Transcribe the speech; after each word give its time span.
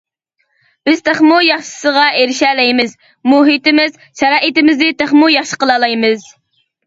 بىز 0.87 1.01
تېخىمۇ 1.07 1.35
ياخشىسىغا 1.47 2.05
ئېرىشەلەيمىز، 2.21 2.95
مۇھىتىمىز، 3.33 3.99
شارائىتىمىزنى 4.21 4.89
تېخىمۇ 5.03 5.29
ياخشى 5.35 5.61
قىلالايمىز. 5.65 6.27